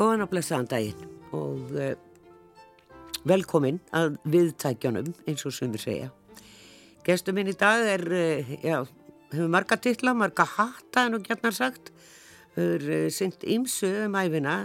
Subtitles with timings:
[0.00, 1.00] Góðan og blessaðan daginn
[1.36, 1.90] og uh,
[3.28, 6.06] velkomin að viðtækjanum eins og sumir segja.
[7.04, 8.78] Gestur minn í dag er, uh, já,
[9.34, 11.92] hefur marga titla, marga hatta en og gætnar sagt.
[12.56, 14.56] Hefur uh, synt ímsu um æfina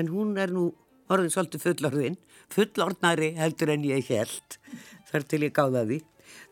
[0.00, 0.70] en hún er nú
[1.12, 2.16] orðin svolítið fullorðin,
[2.48, 4.58] fullorðnari heldur en ég held,
[5.12, 6.02] þar til ég gáða því.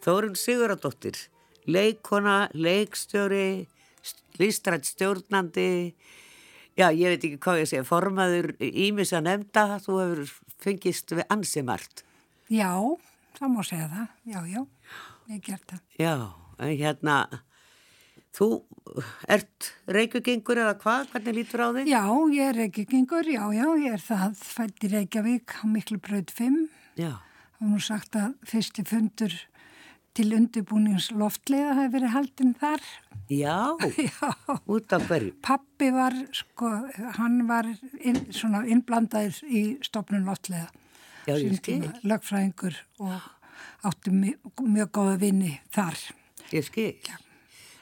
[0.05, 1.17] Þórun Siguradóttir,
[1.65, 3.65] leikona, leikstjóri,
[4.37, 5.95] listrætt stjórnandi,
[6.79, 11.25] Já, ég veit ekki hvað ég segja, formaður Ímis að nefnda, þú hefur fengist við
[11.35, 12.05] ansimart.
[12.55, 12.71] Já,
[13.35, 14.61] það má segja það, já, já,
[15.33, 15.81] ég gert það.
[15.99, 16.13] Já,
[16.63, 17.17] en hérna,
[18.39, 18.49] þú
[19.27, 21.91] ert reykjugengur eða hvað, hvernig lítur á þig?
[21.91, 22.03] Já,
[22.37, 26.63] ég er reykjugengur, já, já, ég er það fætt í Reykjavík á Miklu bröð 5.
[26.95, 27.13] Já.
[27.59, 29.35] Það var nú sagt að fyrsti fundur
[30.19, 32.83] til undirbúnings loftlega hafi verið haldinn þar.
[33.31, 33.77] Já,
[34.09, 34.31] Já.
[34.67, 35.35] út af hverju.
[35.45, 36.71] Pappi var, sko,
[37.21, 37.69] hann var
[38.01, 40.71] inn, svona innblandaður í stopnum loftlega.
[41.29, 41.85] Já, ég skil.
[42.09, 43.31] Lögfræðingur og
[43.87, 45.99] átti mjög, mjög góða vinni þar.
[46.57, 46.95] Ég skil.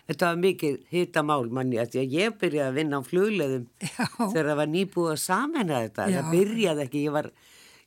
[0.07, 4.05] Þetta var mikið hitamál manni að ég byrjaði að vinna á flugleðum Já.
[4.19, 6.07] þegar það var nýbúið að samena þetta.
[6.11, 6.19] Já.
[6.19, 7.31] Það byrjaði ekki, ég var,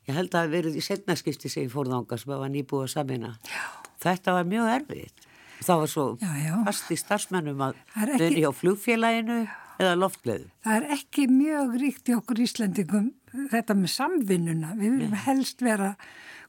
[0.10, 2.94] ég held að það verið í setnaskipti sem ég fór þangað sem var nýbúið að
[2.96, 3.32] samena.
[3.46, 3.66] Já.
[4.00, 5.26] Þetta var mjög erfitt.
[5.60, 6.54] Það var svo Já, já.
[6.70, 9.40] fast í starfsmennum að er vinna hjá flugfélaginu
[9.80, 10.52] eða loftleðum.
[10.64, 13.10] Það er ekki mjög ríkt í okkur Íslendingum
[13.52, 14.72] þetta með samvinnuna.
[14.80, 15.92] Við viljum helst vera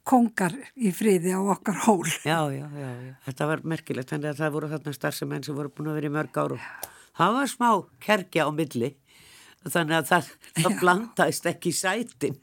[0.07, 2.07] kongar í friði á okkar hól.
[2.25, 3.13] Já, já, já, já.
[3.27, 6.15] Þetta var merkilegt, þannig að það voru þarna starfsemenn sem voru búin að vera í
[6.15, 6.61] mörg ára.
[7.21, 7.69] Það var smá
[8.07, 8.95] kerkja á milli,
[9.69, 10.29] þannig að það,
[10.61, 12.37] það blandaðist ekki sætin.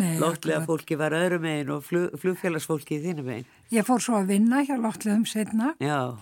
[0.00, 0.64] Akkurat.
[0.68, 3.50] fólki var öðru megin og flug, flugfélagsfólki í þínu megin.
[3.72, 6.16] Ég fór svo að vinna hjá loftleðum setna Já,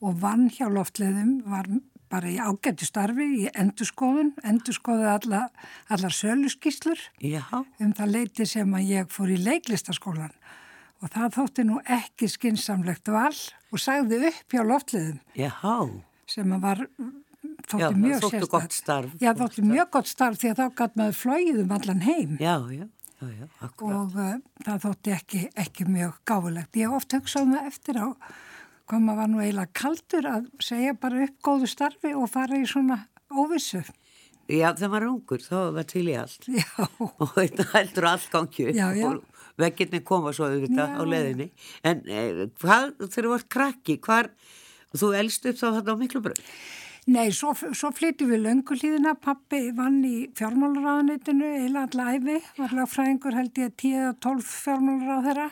[0.00, 1.68] og vann hjá loftleðum var
[2.10, 5.44] bara í ágættu starfi í endurskoðun, endurskoðu alla,
[5.92, 10.34] allar söluskíslur já, um það leiti sem að ég fór í leiklistaskólan
[11.00, 13.30] og það þótti nú ekki skinsamlegt val
[13.70, 15.52] og sagði upp hjá loftleðum já,
[16.26, 16.82] sem að var
[17.66, 18.50] þótti Já, mjög sérstakt.
[18.54, 19.16] gott starf.
[19.20, 22.54] Já, þótti mjög gott starf því að þá gæt maður flóið um allan heim já,
[22.74, 23.96] já, já, já, akkurat.
[23.96, 24.34] og uh,
[24.66, 26.80] það þótti ekki, ekki mjög gáfulegt.
[26.80, 28.08] Ég hef oft hugsað um eftir á
[28.90, 32.66] hvað maður var nú eiginlega kaldur að segja bara upp góðu starfi og fara í
[32.66, 33.84] svona óvissu.
[34.50, 36.48] Já, þegar maður er ungur, þá var til í allt.
[36.50, 36.70] Já,
[37.22, 39.06] og þetta heldur upp Já, já.
[39.06, 39.20] og
[39.60, 41.48] veggirni koma svo auðvitað á leðinni
[41.86, 44.30] en eh, hvað, þegar þú vart krakki hvar,
[44.96, 46.42] þú elst upp þá þetta á miklu bröð
[47.10, 49.16] nei, svo, svo flyttum við lönguhlýðina.
[49.20, 55.48] Pappi vann í fjármálaráðanitinu eila alla æfi, var lagfræðingur held ég 10-12 fjármálaráð þeirra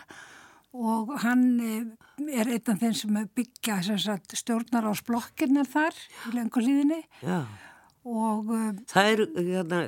[0.79, 5.97] og hann eh, er einn af þeim sem byggja sagt, stjórnar á sblokkinnar þar
[6.29, 7.01] í lönguhlýðinni
[8.09, 8.53] og
[8.97, 9.81] eru hérna,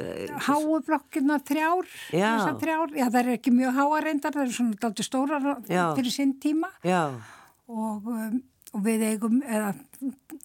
[0.44, 2.26] háu blokkina þrjár, Já.
[2.34, 5.84] þessar þrjár, já það er ekki mjög háa reyndar, það eru svona dalti stórar Já.
[5.96, 6.68] fyrir sinn tíma.
[6.84, 7.02] Já,
[7.70, 9.72] og, um, og við eigum, eða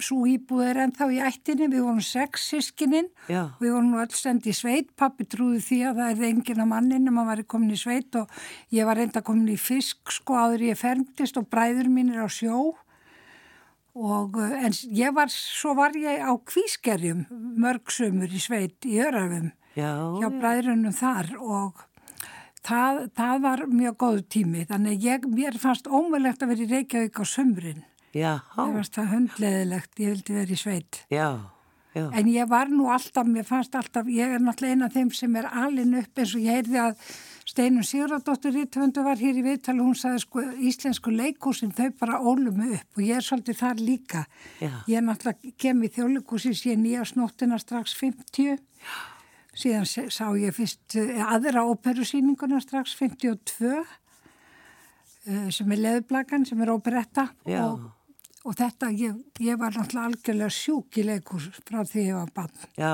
[0.02, 4.47] svo íbúð er ennþá í ættinni, við vorum sex sískininn, við vorum nú öll send
[4.50, 7.75] í sveit, pappi trúði því að það er enginn á mannin en maður var komin
[7.75, 8.34] í sveit og
[8.75, 12.74] ég var reynda komin í fisk sko áður ég fermtist og bræður mínir á sjó.
[13.96, 19.53] Og uh, en ég var, svo var ég á kvískerjum mörgsumur í sveit í Örafum
[19.78, 21.85] já, hjá bræðrunum þar og
[22.59, 24.66] það, það var mjög góðu tími.
[24.67, 27.85] Þannig að ég, mér fannst ómulegt að vera í Reykjavík á sömrin
[28.16, 31.02] já, mér fannst það hundleðilegt, ég vildi vera í sveit.
[31.12, 31.28] Já,
[31.96, 35.12] já, en ég var nú alltaf, mér fannst alltaf ég er náttúrulega eina af þeim
[35.16, 37.08] sem er alin upp eins og ég heyrði að
[37.46, 39.84] Steinun Sigurðardóttir Rítvöndu var hér í viðtali.
[39.85, 42.88] Hún sagði sko íslensku leikúsin þau bara ólum upp.
[42.97, 44.23] Og ég er svolítið þar líka.
[44.59, 44.72] Já.
[44.90, 48.58] ég er náttúrulega kem í þjóðleikúsi síðan nýja snóttina strax 50
[49.56, 53.70] síðan se- sá ég fyrst eh, aðra óperusýninguna strax 52
[55.29, 57.61] eh, sem er leðublagan sem er óperetta Já.
[57.70, 57.85] og,
[58.46, 62.66] og þetta ég, ég var náttúrulega algjörlega sjúk í leikús frá því ég var bann
[62.78, 62.94] já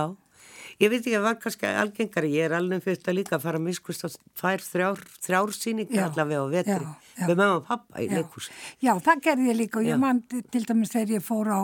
[0.82, 3.62] ég veit ekki að var kannski algengari ég er alveg fyrst að líka að fara
[3.62, 7.26] að miskust að fær þrjár, þrjár síningar allavega á vetri já, já.
[7.28, 8.16] með mamma og pappa í Já.
[8.18, 8.50] leikús
[8.82, 9.94] Já, það gerði ég líka og Já.
[9.94, 11.62] ég man til dæmis þegar ég fór á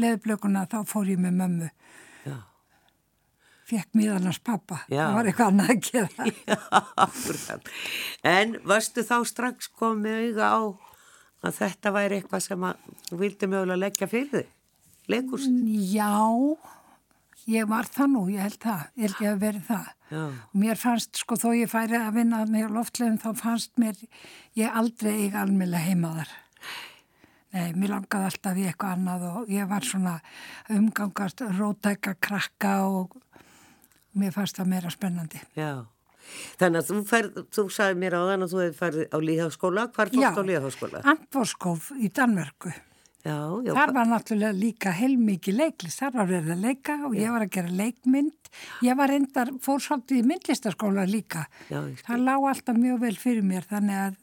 [0.00, 1.70] leðublökunna þá fór ég með mömmu.
[3.70, 4.80] Fekk miðanars pappa.
[4.90, 5.04] Já.
[5.04, 6.24] Það var eitthvað annað að gera.
[6.50, 7.58] Já.
[8.26, 10.60] En varstu þá strax komið auga á
[11.44, 12.90] að þetta væri eitthvað sem að
[13.22, 14.50] vildi mögulega leggja fyrir þig?
[15.10, 15.46] Leikús?
[15.90, 16.10] Já,
[17.50, 18.84] ég var það nú, ég held það.
[18.94, 19.88] Ég held ég að verið það.
[20.10, 23.98] Já, Og mér fannst, sko, þó ég færi að vinna með loftlegum, þá fannst mér
[24.58, 26.32] ég aldrei eiga almjöla heimaðar.
[27.50, 30.18] Nei, mér langaði alltaf í eitthvað annað og ég var svona
[30.70, 33.16] umgangast rótæka krakka og
[34.14, 35.40] mér fannst það meira spennandi.
[35.58, 35.86] Já,
[36.60, 39.88] þannig að þú ferð, þú sagði mér á þann að þú hefði farið á líðháskóla,
[39.96, 41.02] hvar fórst á líðháskóla?
[41.02, 42.72] Já, Antvorskóf í Danmörku.
[43.20, 43.74] Já, já.
[43.76, 47.20] Þar var náttúrulega líka heilmikið leiklist, þar var verið að leika og já.
[47.20, 48.50] ég var að gera leikmynd.
[48.86, 51.44] Ég var reyndar, fór svolítið í myndlistaskóla líka.
[51.68, 54.16] Já, það lág alltaf mjög vel fyrir mér þannig að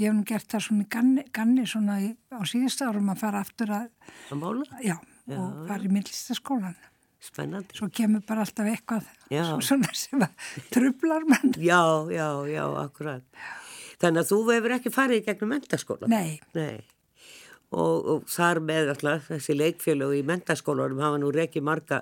[0.00, 3.20] ég hef nú gert það svona í ganni, ganni svona í, á síðust árum að
[3.26, 3.90] fara aftur að...
[4.32, 4.80] Að mála?
[4.88, 4.96] Já,
[5.36, 6.78] og fara í myndlistaskólan.
[7.20, 7.76] Spennandi.
[7.76, 9.08] Svo kemur bara alltaf eitthvað
[9.68, 10.22] svona sem
[10.72, 11.52] trublar mann.
[11.60, 11.82] Já,
[12.12, 13.26] já, já, akkurat.
[14.00, 16.08] Þannig að þú hefur ekki farið í gegnum mentaskóla?
[16.08, 16.40] Nei.
[16.56, 16.80] Nei
[17.70, 22.00] og, og þar með alltaf þessi leikfjölu í mentaskólarum hafa nú reikið marga,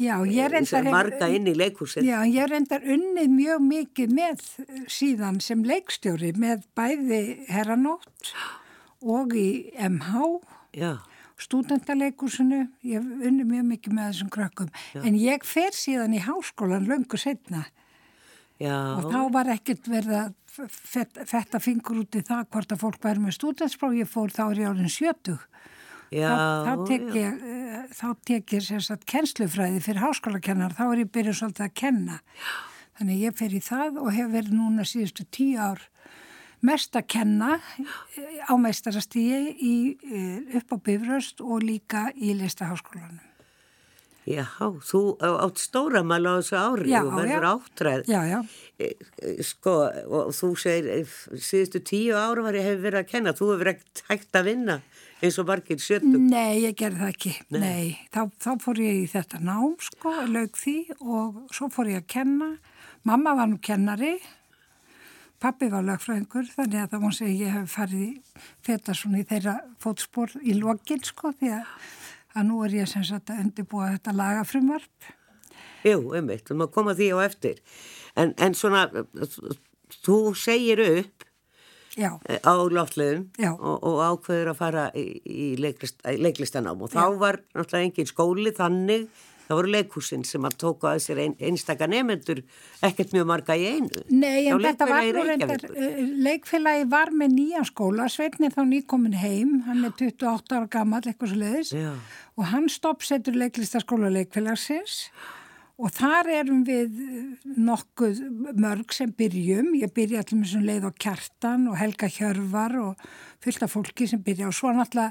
[0.00, 0.16] já,
[0.50, 2.06] reyndar, marga inn í leikhúsin.
[2.08, 4.44] Já, ég reyndar unnið mjög mikið með
[4.90, 8.32] síðan sem leikstjóri með bæði Herranótt
[9.04, 10.30] og í MH,
[11.40, 15.00] stúdendaleikursinu, ég unnið mjög mikið með þessum krökkum, já.
[15.02, 17.64] en ég fer síðan í háskólan löngu setna
[18.62, 18.74] Já.
[18.94, 20.34] og þá var ekkert verið að
[21.26, 24.68] fetta fingur út í það hvort að fólk væri með stúdinspróf, ég fór þá ég
[24.70, 25.40] árin 70
[26.14, 27.42] já, þá, þá tek ég
[27.90, 28.12] já.
[28.30, 32.20] tek ég sérstaklega kennslufræði fyrir háskólakennar, þá er ég byrjuð svolítið að kenna.
[32.94, 35.82] Þannig ég fer í það og hef verið núna síðustu tíu ár
[36.64, 37.58] mest að kenna
[38.48, 39.94] á meistarastígi
[40.58, 43.22] upp á Bifröst og líka í listaháskólanum
[44.24, 44.46] Já,
[44.80, 48.06] þú átt stóramæla á þessu ári já, og verður áttræð.
[48.08, 48.38] Já, já.
[49.44, 49.74] Sko,
[50.08, 54.02] og þú segir, síðustu tíu ára var ég hef verið að kenna, þú hefur ekkert
[54.08, 54.78] hægt að vinna
[55.20, 56.24] eins og margir sjöndum.
[56.32, 57.34] Nei, ég gerði það ekki.
[57.52, 57.92] Nei, Nei.
[58.16, 62.08] Þá, þá fór ég í þetta nám, sko, lög því og svo fór ég að
[62.16, 62.50] kenna.
[63.04, 64.14] Mamma var nú kennari,
[65.42, 69.54] pappi var lögfræðingur, þannig að það má segja ég hef farið þetta svona í þeirra
[69.82, 71.68] fótspór í lokin, sko, því að
[72.34, 75.12] að nú er ég sem sagt að undirbúa þetta lagafrumvarp.
[75.84, 77.60] Jú, umvitt, þú má koma því á eftir.
[78.18, 78.86] En, en svona,
[80.04, 81.26] þú segir upp
[81.94, 82.10] Já.
[82.18, 87.18] á loftlegum og, og ákveður að fara í, í leiklist, leiklistanám og þá Já.
[87.20, 89.06] var náttúrulega engin skóli þannig
[89.44, 92.40] Það voru leikhúsin sem að tóka að sér ein, einstakar nefnendur
[92.88, 94.02] ekkert mjög marga í einu.
[94.08, 99.16] Nei, en þetta var nú reyndar, eh, leikfélagi var með nýjan skóla, Sveitni þá nýkomin
[99.20, 101.72] heim, hann er 28 ára gammal, eitthvað svo leiðis,
[102.36, 105.08] og hann stoppsetur leiklistaskóla leikfélagsins.
[105.10, 105.43] og
[105.90, 107.00] þar erum við
[107.58, 108.20] nokkuð
[108.62, 113.08] mörg sem byrjum, ég byrja allir með svona leið á kjartan og Helga Hjörvar og
[113.42, 114.52] fylgta fólki sem byrja.
[114.52, 115.10] Og svo náttúrulega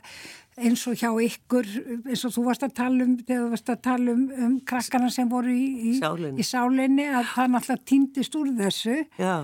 [0.64, 1.68] eins og hjá ykkur,
[2.08, 5.12] eins og þú varst að tala um þegar þú varst að tala um, um krakkana
[5.12, 8.98] sem voru í, í, í sálinni að það náttúrulega týndist úr þessu.
[9.20, 9.36] Já.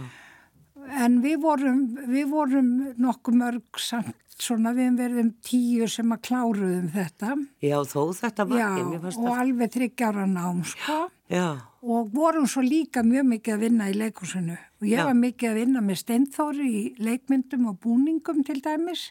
[1.00, 6.88] En við vorum, við vorum nokkuð mörg samt svona við verðum tíu sem að kláruðum
[6.94, 7.36] þetta.
[7.64, 8.94] Já, þó þetta margir.
[8.96, 11.00] Já, og alveg þryggjára nám, sko.
[11.32, 11.48] Já.
[11.84, 14.58] Og vorum svo líka mjög mikið að vinna í leikursinu.
[14.80, 15.06] Og ég Já.
[15.10, 19.10] var mikið að vinna með steinþóri í leikmyndum og búningum til dæmis.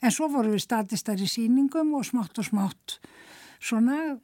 [0.00, 2.96] En svo vorum við statistar í síningum og smátt og smátt
[3.60, 4.16] svona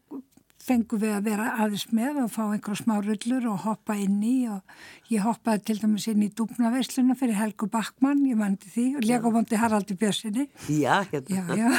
[0.66, 4.35] fengum við að vera aðeins með og fá einhverja smá rullur og hoppa inn í
[4.50, 9.06] og ég hoppaði til dæmis inn í dúpnaveisluna fyrir Helgu Backmann, ég mandi því og
[9.06, 11.73] legabondi Haraldi Björnsinni Já, hérna já,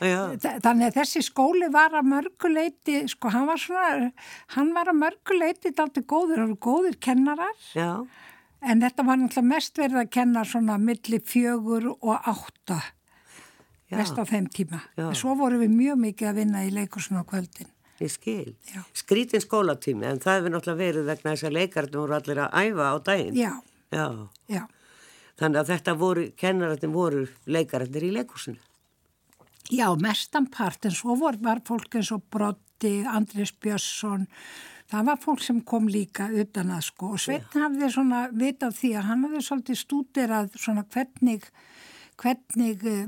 [0.00, 0.18] já.
[0.64, 4.12] Þannig að þessi skóli var að mörguleiti sko hann var svona,
[4.56, 8.04] hann var að mörguleiti daldi góður, voru góðir kennarar Já
[8.64, 12.80] En þetta var náttúrulega mest verið að kenna svona milli fjögur og átta
[13.90, 13.98] Já.
[13.98, 14.80] mest á þeim tíma.
[14.96, 15.10] Já.
[15.12, 17.68] Svo vorum við mjög mikið að vinna í leikursuna á kvöldin.
[18.04, 18.52] Ég skil.
[18.68, 18.82] Já.
[18.96, 22.88] Skrítin skólatími, en það hefur náttúrulega verið vegna þess að leikarnir voru allir að æfa
[22.92, 23.38] á daginn.
[23.38, 23.52] Já.
[23.94, 24.06] Já.
[24.52, 24.62] Já.
[25.40, 28.60] Þannig að þetta voru, kennararnir voru leikararnir í leikursuna.
[29.72, 34.26] Já, mestan part, en svo voru, var fólk eins og Brotti, Andris Björnsson,
[34.92, 38.90] það var fólk sem kom líka utan að sko og Sveitn hafði svona vitað því
[38.98, 41.48] að hann hafði svolítið stúderað svona hvernig
[42.20, 43.06] hvernig eh,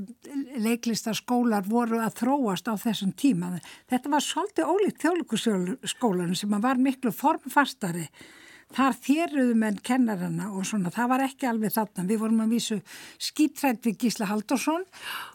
[0.63, 3.55] leiklistaskólar voru að þróast á þessum tíma.
[3.91, 8.07] Þetta var svolítið ólíkt þjóðlíkusskólanum sem var miklu formfastari.
[8.75, 12.03] Þar þéruðum enn kennarana og svona, það var ekki alveg þarna.
[12.09, 12.75] Við vorum að vísu
[13.23, 14.83] skítrætt við Gísla Haldursson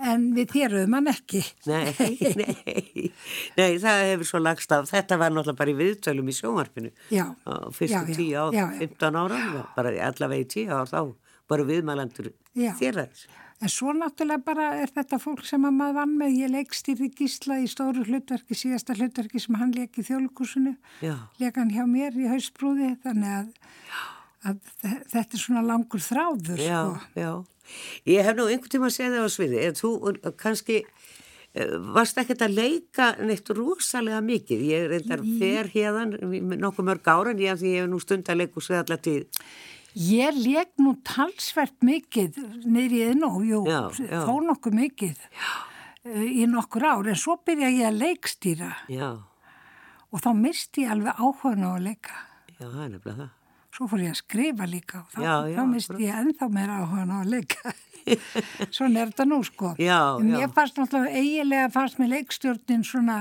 [0.04, 1.40] en við þéruðum hann ekki.
[1.64, 1.94] Nei,
[2.42, 3.08] nei,
[3.56, 4.90] nei, það hefur svo lagst af.
[4.92, 6.92] Þetta var náttúrulega bara í viðtölum í sjónvarpinu.
[7.08, 7.24] Já.
[7.72, 9.40] Fyrstu tíu á 15 ára,
[9.78, 13.24] bara allavega í tíu ára þá, bara viðmælandur þéræðis.
[13.62, 17.60] En svo náttúrulega bara er þetta fólk sem að maður vann með, ég leikstýrði gísla
[17.62, 20.72] í stóru hlutverki, síðasta hlutverki sem hann leik í þjólukursinu,
[21.38, 23.52] leik hann hjá mér í hausbrúði, þannig að,
[24.50, 24.58] að
[25.14, 26.58] þetta er svona langur þráður.
[26.58, 27.22] Já, sko.
[27.22, 27.32] já.
[28.10, 29.92] Ég hef nú einhvern tíma að segja það á sviði, en þú
[30.42, 36.16] kannski eh, varst ekkert að leika neitt rosalega mikið, ég er reyndar fer hérðan
[36.58, 39.46] nokkuð mörg ára en ég, ég hef nú stund að leiku sig allar tíð
[39.98, 44.22] Ég leik nú talsvert mikið neyri inn og jú, Já, já.
[44.24, 49.10] þó nokkuð mikið uh, í nokkur ár en svo byrja ég að leikstýra Já,
[50.08, 52.16] og þá misti ég alveg áhugan á að leika.
[52.56, 53.30] já, það er nefnilega það
[53.72, 56.74] Svo fór ég að skrifa líka og þá, Já, já, þá misti ég ennþá meira
[56.82, 57.72] áhugan á að leika.
[58.74, 59.72] Svona er þetta nú sko.
[59.78, 60.38] Já, En já.
[60.40, 63.18] Mér fannst náttúrulega eiginlega fannst mér leikstjórnin svona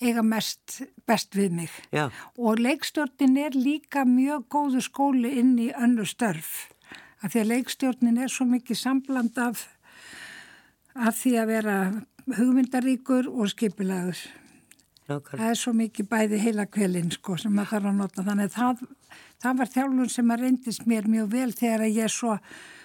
[0.00, 1.70] eiga mest best við mig.
[1.92, 6.68] Já, Og leikstjórnin er líka mjög góðu skóli inn í önnu störf.
[7.22, 9.64] Af því að leikstjórnin er svo mikið sambland af,
[10.94, 11.78] af því að vera
[12.36, 14.18] hugmyndaríkur og skipilagur.
[15.08, 18.24] nákvæmlega Það er svo mikið bæði heila kvelin sko sem maður þarf að nota.
[18.26, 18.82] Þannig að það,
[19.42, 22.34] það var þjálfun sem að reyndist mér mjög vel þegar að ég svo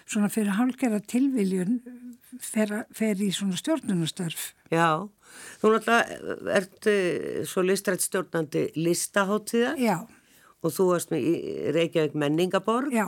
[0.09, 1.79] svona fyrir hálfgerða tilviljun
[2.41, 4.49] fer, fer í svona stjórnunastörf.
[4.73, 5.05] Já,
[5.61, 9.97] þú náttúrulega ert uh, svo listrætt stjórnandi listaháttíða Já,
[10.63, 11.27] og þú varst með
[11.75, 13.05] Reykjavík menningaborg já,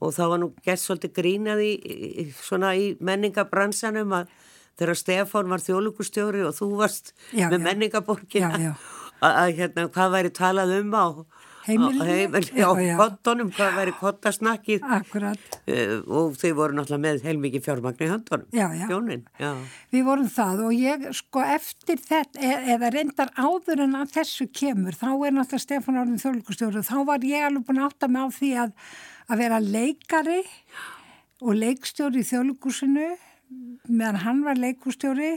[0.00, 4.32] og þá var nú gert svolítið grínað í, svona í menningabransanum að
[4.74, 7.64] þegar Stefán var þjóðlugustjóri og þú varst Já, með já.
[7.68, 8.72] menningaborgina Já, já.
[9.22, 11.06] að, hérna, hvað væri talað um á
[11.64, 12.04] Heimilinu?
[12.04, 12.94] heimil, Já, já.
[12.98, 15.44] kottunum, hvað væri kottasnakkið akkurat.
[15.64, 18.08] uh, og þau voru náttúrulega með heilmikið fjármagn í.
[18.90, 19.50] Hjónin, já.
[19.94, 24.48] Við vorum það og ég sko eftir þetta, e eða reyndar áður en að þessu
[24.52, 28.08] kemur, þá er náttúrulega Stefán Árnum þjóðlíkustjóri og þá var ég alveg búin að átta
[28.12, 28.74] mig á því að,
[29.28, 30.40] að vera leikari
[31.44, 33.08] og leikstjóri í þjóðlíkusinu
[33.88, 35.34] meðan hann var leikustjóri,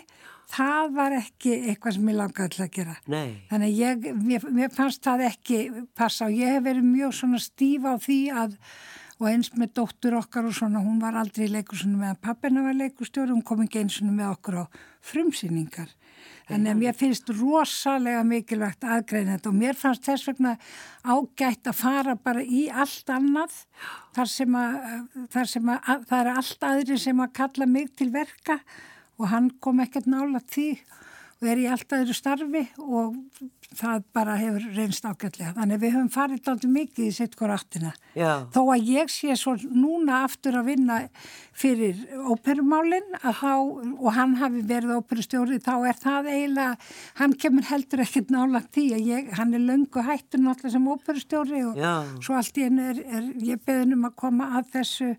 [0.51, 2.99] það var ekki eitthvað sem ég langaði til að gera.
[3.11, 5.63] Nei, Þannig ég, mér, mér fannst það ekki
[5.97, 8.55] passa og ég hef verið mjög svona stíf á því að
[9.17, 12.75] og eins með dóttur okkar og svona, hún var aldrei í leikursinu meðan pappina var
[12.77, 14.63] leikustjóri, hún kom ekki eins og með okkur á
[15.09, 15.89] frumsýningar.
[16.47, 20.53] Þannig að mér finnst rosalega mikilvægt aðgreina þetta og mér fannst þess vegna
[21.03, 23.57] ágætt að fara bara í allt annað
[24.15, 24.77] þar sem að,
[25.33, 28.61] þar sem að, að það er allt aðri sem að kalla mig til verka
[29.17, 30.71] og hann kom ekkert nála því
[31.37, 33.17] og er í allt aðri starfi og
[33.77, 35.51] það bara hefur reynst ágætlega.
[35.57, 37.91] Þannig að við höfum farið alltaf mikið í sitt hvort áttina.
[38.17, 40.97] já, Þó að ég sé svo núna aftur að vinna
[41.57, 41.99] fyrir
[42.31, 46.89] óperumálinn og hann hafi verið óperustjóri, þá er það eiginlega,
[47.21, 51.63] hann kemur heldur ekkert nálagt því að ég, hann er löngu hættur náttúrulega sem óperustjóri
[51.67, 51.93] og Já.
[52.23, 55.13] svo allt í einu er, er ég beðin um að koma að þessu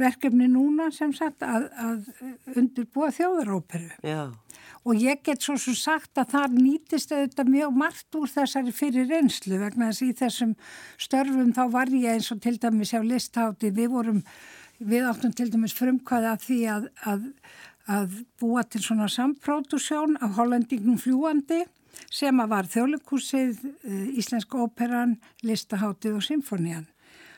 [0.00, 4.30] verkefni núna sem sagt að, að undirbúa þjóðaróperu já,
[4.82, 9.10] og ég get svo svo sagt að það nýtist auðvitað mjög margt úr þessari fyrir
[9.10, 10.54] reynslu vegna þess að í þessum
[11.06, 14.22] störfum þá var ég eins og til dæmis á listhátti, við vorum,
[14.78, 17.28] við áttum til dæmis frumkvæði að því að, að,
[17.98, 21.62] að búa til svona sampródusjón af hollendingum fljúandi
[22.12, 23.58] sem að var þjóðleikúsið,
[24.16, 26.86] Íslenska óperan, listaháttið og symfónían.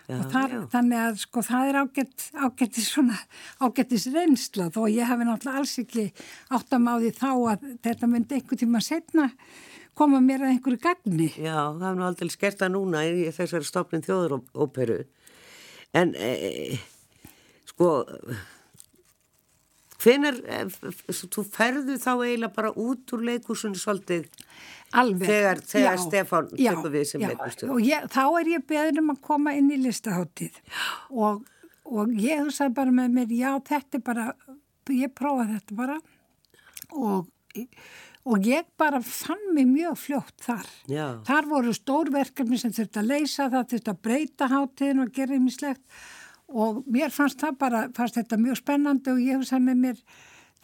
[0.04, 3.16] Já, þar, þannig að sko það er ágætt, ágættis svona,
[3.64, 6.04] ágættis reynsla þó ég hefði náttúrulega alls ekki
[6.52, 9.30] áttam á því þá að þetta myndi einhver tíma setna
[9.96, 11.30] koma mér að einhverju gagni.
[11.38, 14.98] já, það er nú aldrei skert það núna í þessari stofnin þjóðuróperu
[15.96, 16.80] en e,
[17.70, 17.90] sko
[20.04, 20.60] hvenar e,
[21.14, 24.28] þú ferðu þá eiginlega bara út úr leikusunni svolítið
[25.02, 25.26] Alveg.
[25.28, 27.28] Þegar- þegar Já, Stefán já, tekur við sem já.
[27.32, 27.70] leikhússtjóri.
[27.74, 30.60] Og ég, þá er ég beðin um að koma inn í listaháttíð
[31.10, 31.44] og,
[31.84, 34.26] og ég hugsaði bara með mér, já þetta er bara,
[34.94, 35.98] ég prófaði þetta bara
[36.94, 37.30] og,
[38.24, 40.68] og ég bara fann mig mjög fljótt þar.
[40.90, 41.06] Já.
[41.26, 45.82] Þar voru stórverkefni sem þurfti að leysa, það þurfti að breyta háttíðin og gera ýmislegt
[46.54, 50.00] og mér fannst það bara, fannst þetta mjög spennandi og ég hugsaði með mér,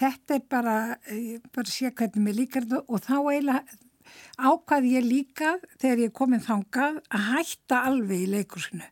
[0.00, 0.74] þetta er bara,
[1.10, 3.78] ég bara sé hvernig mér líkar þetta og þá eiginlega
[4.48, 8.88] ákvaði ég líka þegar ég komið þangað að hætta alveg í leikursinu.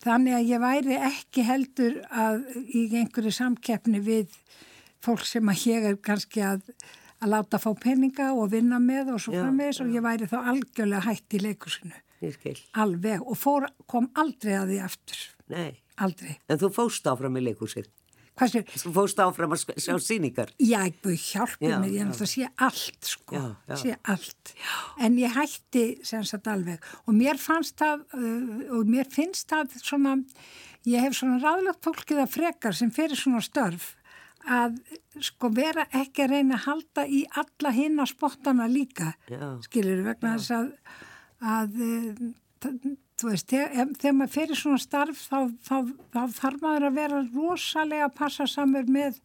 [0.00, 4.38] Þannig að ég væri ekki heldur að í einhverju samkeppni við
[5.04, 6.64] fólk sem að ég er kannski að,
[7.20, 10.38] að láta fá peninga og vinna með og svo Já, framvegis og ég væri þá
[10.54, 12.00] algjörlega hætt í leikursinu.
[12.80, 15.24] Alveg og fór, kom aldrei að því aftur.
[15.52, 15.74] Nei.
[16.02, 16.38] Aldrei.
[16.50, 17.90] En þú fóst áfram í leikúsið.
[18.34, 20.50] Þú fóst áfram að sjá síningar.
[20.58, 22.06] Já, ég hjálpi Já, mér, ég já.
[22.08, 23.76] náttúrulega að sé allt sko, Já, já.
[23.78, 24.54] sé allt.
[24.98, 29.76] En ég hætti sem sagt alveg og mér fannst það, uh, og mér finnst það
[29.80, 30.16] svona,
[30.90, 33.92] ég hef svona ráðlagt fólkið að frekar sem fyrir svona störf
[34.44, 34.74] að
[35.24, 39.54] sko vera ekki að reyna að halda í alla hinna spottana líka, Já.
[39.64, 40.66] skilur vegna þess að,
[41.40, 42.26] að uh,
[42.60, 45.76] þ- þú veist, þegar, þegar maður fyrir svona starf þá, þá,
[46.14, 49.20] þá þarf maður að vera rosalega að passa samur með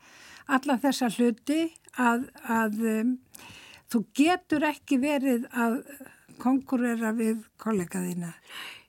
[0.50, 1.62] alla þessa hluti
[1.98, 3.14] að, að um,
[3.90, 5.80] þú getur ekki verið að
[6.40, 8.34] konkurera við kollegaðina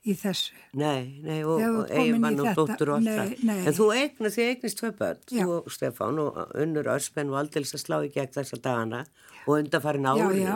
[0.07, 0.55] í þessu.
[0.77, 3.33] Nei, nei, og, og eiginmann og dóttur og allt það.
[3.59, 5.43] En þú eignast, þið eignast tvö börn, Já.
[5.43, 9.03] þú og Stefán og unnur Örspenn og aldils að slá í gegn þessa dagana
[9.45, 10.55] og Já, árin já.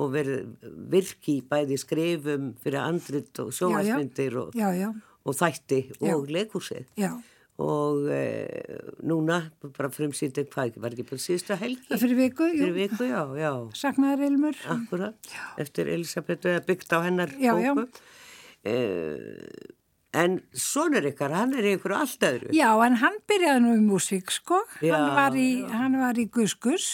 [0.00, 4.88] Og verið virki bæði skrifum fyrir andrit og sjóasmyndir og, Já, já,
[5.24, 6.14] og þætti Já.
[6.16, 6.86] og leikúsið.
[7.00, 7.12] já.
[7.60, 8.20] Og e,
[9.04, 11.90] núna bara frumsýndin hvað var ekki bara síðustu helgi?
[11.92, 13.50] Fyrir viku, Fyrir viku, já, já.
[13.76, 14.56] saknaðar ilmur.
[14.72, 15.28] Akkurat,
[15.60, 17.74] eftir Elisabethu eða byggt á hennar Já, já.
[17.76, 18.00] bóku.
[18.64, 19.44] Eh,
[20.16, 22.48] en sonur ykkar, hann er ykkur allt öðru.
[22.56, 24.62] Já, en hann byrjaði nú í músík, sko.
[24.80, 26.88] Já, hann var í, í Guskus,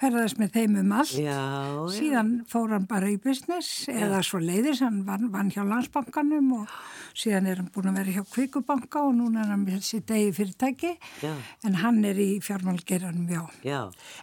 [0.00, 1.12] ferðast með þeim um allt.
[1.20, 1.80] Já, já.
[1.96, 6.72] Síðan fór hann bara í business eða svo leiðis, hann vann, vann hjá landsbankanum og
[7.18, 10.30] síðan er hann búin að vera hjá Kvíkubanka og núna er hann með sitt degi
[10.36, 11.34] fyrirtæki Já.
[11.66, 13.42] en hann er í fjármálgeranum, já.
[13.66, 13.80] Já,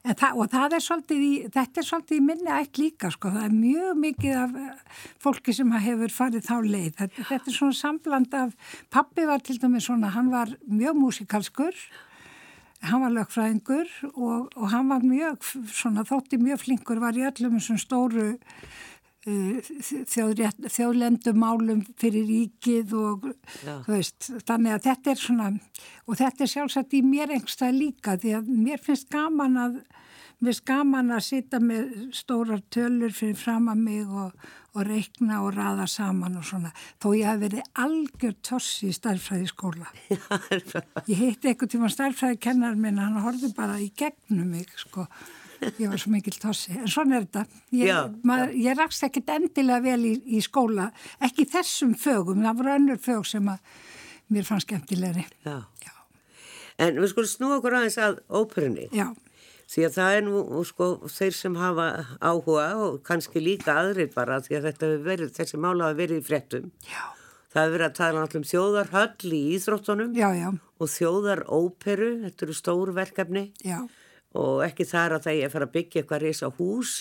[0.07, 3.47] það, og það er svolítið í, þetta er svolítið í minni ætt líka, sko, það
[3.49, 6.91] er mjög mikið af eh, fólki sem hefur farið þá leið.
[7.03, 11.87] Þetta, þetta er svona sambland af, pappi var til dæmis svona, hann var mjög músikalskur,
[12.85, 15.41] hann var lögfræðingur og, og hann var mjög,
[15.73, 18.27] svona, þótti mjög flinkur, var í öllum þessum stóru
[19.27, 19.71] uh,
[20.07, 23.29] þjóðlendumálum fyrir ríkið og
[23.63, 23.79] Já.
[23.85, 25.49] þú veist, þannig að þetta er svona
[26.05, 29.79] og þetta er sjálfsagt í mér einhverstað líka því að mér finnst gaman að
[30.37, 35.39] mér finnst gaman að sitja með stórar tölur fyrir fram að mig og, og reikna
[35.43, 36.69] og raða saman og svona,
[37.01, 39.89] þó ég hef verið algjör tossi í stærfræði skóla
[41.07, 45.07] ég heitti einhvern tíma stærfræði kennar minn, hann horfði bara í gegnum mig, sko.
[45.81, 47.41] Ég var svo mikil tossi, en svona er þetta.
[47.73, 50.91] Ég, Já, maður, ég rakst ekkert endilega vel í, í skóla,
[51.25, 53.79] ekki þessum fögum, það voru önnur fög sem að
[54.35, 55.23] mér fannst skemmtilegri.
[55.47, 55.55] Já.
[55.81, 55.93] já,
[56.77, 58.85] En við skulum snúa okkur aðeins að óperunni.
[58.93, 59.07] já,
[59.67, 61.85] Því að það er nú, sko, þeir sem hafa
[62.23, 66.21] áhuga og kannski líka aðrir bara því að þetta hefur verið, þessi mála hafa verið
[66.21, 66.69] í fréttum.
[66.87, 67.03] já,
[67.51, 70.47] Það hefur verið að tala náttúrulega um þjóðarhöll í íþróttunum já, já,
[70.79, 73.79] og þjóðaróperu, þetta eru stór verkefni já.
[74.37, 76.93] og ekki þar að það er að fara að byggja eitthvað risa hús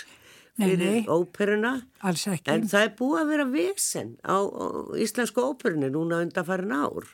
[0.57, 1.07] Nei, fyrir nei.
[1.13, 1.73] óperuna.
[2.01, 4.67] alls ekki En það er búið að vera vesen á, á
[5.05, 7.05] íslensku óperunni núna undan farin ár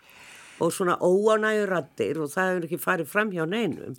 [0.62, 3.96] og svona óanægur rattir og það hefur ekki farið fram hjá neinum.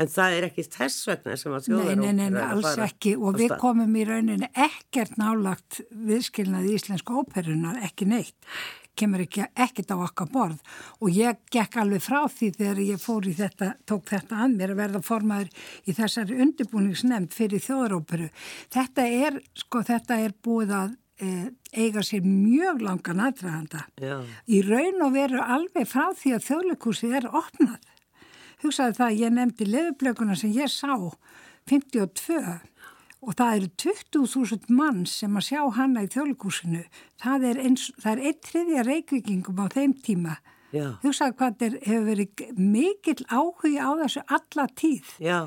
[0.00, 3.40] En það er ekki þess vegna sem að þjóðarópera nei, nei, nei, alls ekki og
[3.40, 8.52] við komum í rauninni ekkert nálagt viðskilnaði íslensku óperunar, ekki neitt
[8.98, 10.58] kemur ekki, ekkert á okkar borð
[11.00, 14.74] og ég gekk alveg frá því þegar ég fór í þetta, tók þetta að mér
[14.74, 18.28] að verða formaður í þessari undirbúningsnemnd fyrir þjóðaróperu.
[18.72, 21.30] Þetta er, sko, þetta er búið að e,
[21.72, 23.86] eiga sér mjög langan aðdraganda.
[24.02, 27.80] Já, Í raun og veru alveg frá því að þjóðleikúsið er opnað.
[28.62, 30.94] Hugsaði það, ég nefndi leðublökuna sem ég sá
[31.70, 32.38] 52
[33.22, 36.82] og það eru 20.000 mann sem að sjá hana í þjóðleikúsinu.
[37.22, 40.38] Það er, eins, það er eitt þriðja reykvíkingum á þeim tíma.
[40.74, 45.14] já, Hugsaði hvað er, hefur verið mikill áhugi á þessu alla tíð.
[45.22, 45.46] já,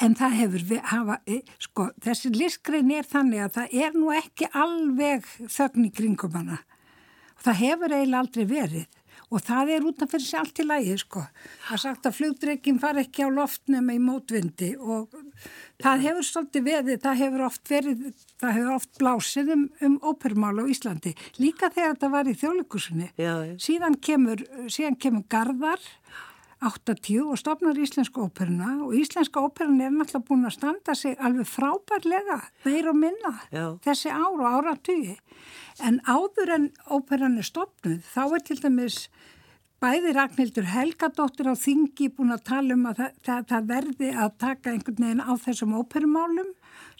[0.00, 4.12] En það hefur, við, hafa, e, sko, þessi listgrein er þannig að það er nú
[4.16, 6.56] ekki alveg þögn í kringum hana.
[7.36, 8.86] Og það hefur eiginlega aldrei verið.
[9.30, 11.20] Og það er út af fyrir sér allt í lagi, sko.
[11.68, 15.14] Það er sagt að flugdreikin far ekki á loft nema í mótvindi og
[15.82, 18.02] það hefur stolti veðið, það hefur oft verið,
[18.42, 21.14] það hefur oft blásið um, um ópermál á Íslandi.
[21.38, 23.12] Líka þegar þetta var í þjóðleikursunni.
[23.62, 25.86] Síðan kemur, síðan kemur Garðar
[26.60, 31.48] 80 og stopnar Íslensku óperuna og Íslenska óperuna er náttúrulega búin að standa sig alveg
[31.48, 33.78] frábærlega, meir og minna Já.
[33.86, 35.16] þessi ár og áratugi.
[35.80, 38.98] En áður en óperan er stopnuð, þá er til dæmis
[39.80, 44.34] bæði Ragnhildur Helgadóttir á Þingi búin að tala um að það, það, það verði að
[44.44, 46.50] taka einhvern veginn á þessum óperumálum.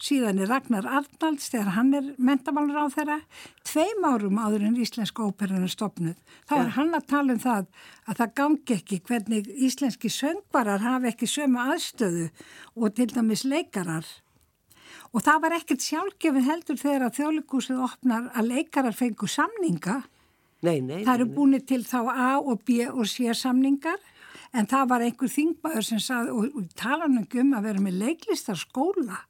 [0.01, 3.19] Síðan er Ragnar Arnalds þegar hann er mentamálur á þeirra.
[3.67, 6.17] Tveim árum áður en Íslenska óperan er stopnuð.
[6.49, 7.67] Þá er hann að tala um það
[8.09, 12.27] að það gangi ekki hvernig íslenski söngvarar hafi ekki sömu aðstöðu
[12.73, 14.07] og til dæmis leikarar.
[15.13, 20.01] Og það var ekkert sjálfgefin heldur þegar að þjóðlikúsið opnar að leikarar fengu samninga.
[20.65, 21.01] Nei, nei.
[21.05, 24.01] Það eru búinir til þá A og B og C samningar
[24.51, 29.27] en það var einhver þingmaður sem saði og, og tala um að vera með leiklistarskóla.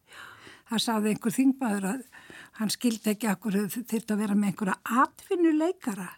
[0.72, 2.04] Það saði einhver þingmaður að
[2.62, 6.10] hann skildi ekki akkur þurft að vera með einhverja atvinnuleikara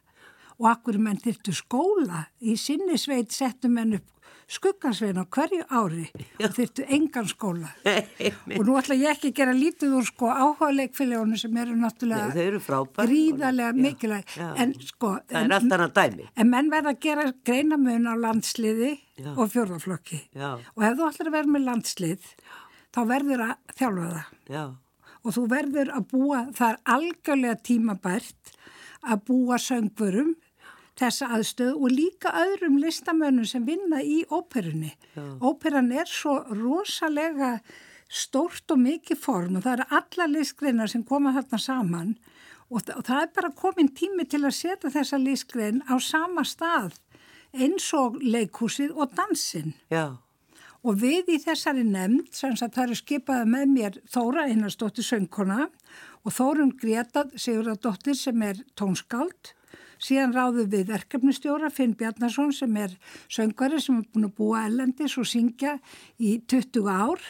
[0.59, 2.27] og akkur menn þyrtu skóla.
[2.37, 4.13] Í sinni sveit settu menn upp
[4.53, 7.71] skuggansvein á hverju ári og þyrtu engan skóla.
[8.57, 12.27] Og nú ætla ég ekki að gera lítið úr sko áhuga leikfélagunum sem eru náttúrulega
[12.33, 12.61] Nei, eru
[12.99, 14.35] gríðarlega mikilvæg.
[14.59, 16.27] En sko dæmi.
[16.35, 19.31] en menn verða að gera greinamun á landsliði Já.
[19.37, 22.29] og fjórðaflokki Já, og ef þú ætlar að vera með landslið
[22.93, 24.63] þá verður að þjálfa það já,
[25.23, 28.53] og þú verður að búa, það er algjörlega tímabært
[29.03, 30.33] að búa söngvurum
[30.99, 34.91] þessa aðstöð og líka öðrum listamönnum sem vinna í óperunni.
[35.41, 37.55] Óperan er svo rosalega
[38.13, 42.11] stórt og mikið form og það eru alla listgreinar sem koma þarna saman
[42.69, 46.43] og, þa- og það er bara komin tími til að setja þessa listgrein á sama
[46.45, 46.99] stað
[47.53, 49.73] eins og leikhúsið og dansinn.
[49.89, 50.13] já,
[50.83, 55.69] Og við í þessari nefnd, sem það eru skipaði með mér Þóra Einarsdóttir söngkona
[56.27, 59.53] og Þórun Greta Sigurðardóttir sem er tónskáld.
[60.03, 62.97] Síðan ráðum við verkefnistjóra Finn Bjarnason sem er
[63.31, 65.77] söngari sem er búin að búa ellendis og syngja
[66.19, 67.23] í 20 ár.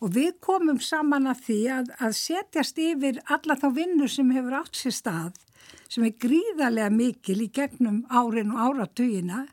[0.00, 4.62] Og við komum saman að því að, að setjast yfir alla þá vinnu sem hefur
[4.62, 5.43] átt sér stað
[5.94, 9.44] sem er gríðarlega mikil í gegnum árin og áratugina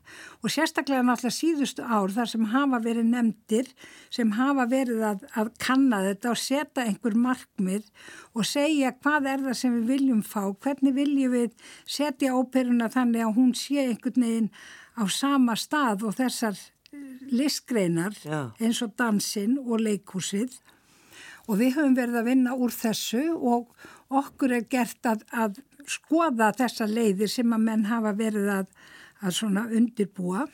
[0.42, 3.70] og sérstaklega náttúrulega síðustu ár þar sem hafa verið nefndir
[4.10, 7.88] sem hafa verið að, að kanna þetta og setja einhver markmið
[8.34, 13.26] og segja hvað er það sem við viljum fá, hvernig viljum við setja óperuna þannig
[13.26, 14.52] að hún sé einhvern veginn
[14.98, 17.00] á sama stað og þessar eh,
[17.32, 18.52] listgreinar Já.
[18.60, 20.58] eins og dansinn og leikhúsið
[21.48, 23.72] og við höfum verið að vinna úr þessu og
[24.12, 28.66] okkur er gert að, að skoða þessa leiðir sem að menn hafa verið að,
[29.22, 30.46] að svona undirbúa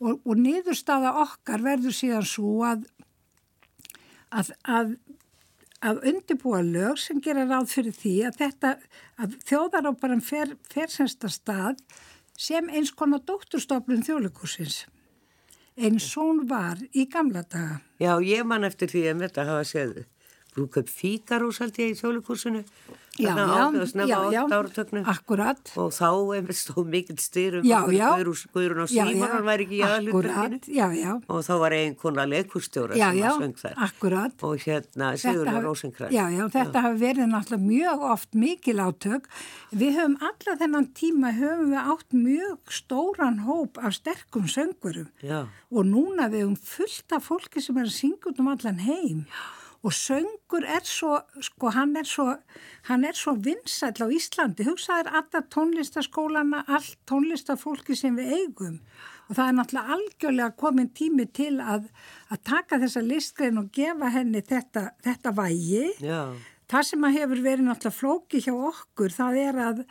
[0.00, 2.86] og, og niðurstaða okkar verður síðan svo að,
[4.30, 4.96] að, að,
[5.84, 8.74] að undirbúa lög sem gera ráð fyrir því að þetta,
[9.20, 11.80] að þjóðaróparan fer, fer semsta stað
[12.34, 14.84] sem eins konar dótturstoflun þjóðleikursins.
[15.74, 17.80] Eins hún var í gamla daga.
[17.98, 19.96] já, ég man eftir því að þetta hafa séð
[20.54, 22.64] brúköp Fíkarús held ég í þjóðlikursinu.
[23.14, 25.04] Já, Þarna já, á- snemma já, á já, átta áratögnum.
[25.06, 25.70] akkurat.
[25.78, 28.08] Og þá einmitt stóð mikill styr um Já, já.
[28.50, 32.96] Guðrún, Já, já, Símonar væri ekki í já, já, Og þá var ein konar leikurstjóra
[32.98, 33.74] já, sem já, að söng þær.
[33.86, 34.34] akkurat.
[34.42, 36.10] Og hérna Sigurður Rósinkræð.
[36.10, 39.28] Já, já, þetta hafi verið náttúrulega mjög oft mikil átök.
[39.70, 45.46] Við höfum alla þennan tíma, höfum við átt mjög stóran hóp af sterkum söngurum Já,
[45.70, 49.26] og núna við höfum fullt af fólki sem er að syngja út um allan heim.
[49.84, 52.30] Og söngur er svo, sko, hann er svo,
[52.88, 54.64] hann er svo vinsæll á Íslandi.
[54.64, 58.78] Hugsaðir alla tónlistaskólana, allt tónlistafólki sem við eigum.
[59.28, 61.90] Og það er náttúrulega algjörlega komin tími til að,
[62.32, 65.86] að taka þessa listgrein og gefa henni þetta, þetta vægi.
[66.00, 66.32] já,
[66.72, 69.82] Það sem að hefur verið náttúrulega flóki hjá okkur, það er að,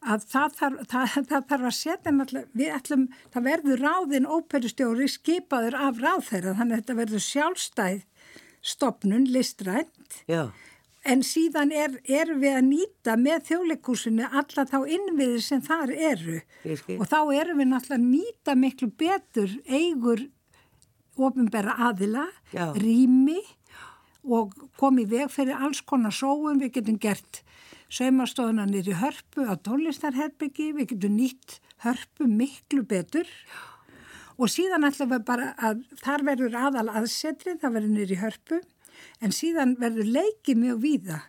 [0.00, 3.04] að það, þarf, það, það þarf að setja náttúrulega, við ætlum,
[3.36, 8.02] það verður ráðin óperustjóri skipaður af ráðherra, þannig að þetta verður sjálfstæð
[8.64, 10.48] stopnun, listrænt, já,
[11.04, 16.38] en síðan er, er við að nýta með þjóðleikúsinu alla þá innviðir sem þar eru.
[16.96, 20.24] Og þá erum við náttúrulega að nýta miklu betur eigur
[21.14, 22.24] ofinbæra aðila,
[22.54, 22.72] Já.
[22.74, 23.38] rými
[24.24, 27.44] og komið veg fyrir alls konar sóum, við getum gert
[27.92, 33.28] saumastóðuna nýri hörpu á tónlistarherbyggi, við getum nýtt hörpu miklu betur.
[33.28, 33.73] og
[34.50, 38.60] síðan ætlum við bara að þar verður aðal aðsetrið, það verður nýri hörpu.
[39.22, 41.20] En síðan verður leikið mjög víða.